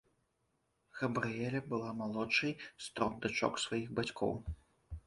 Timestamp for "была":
1.75-1.91